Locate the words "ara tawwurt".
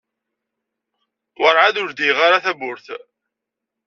2.25-2.87